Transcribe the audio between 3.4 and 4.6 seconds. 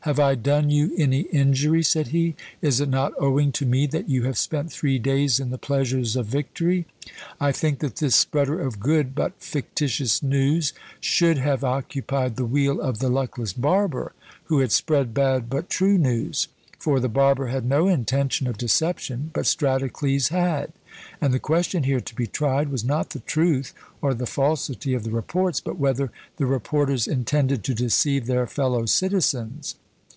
to me that you have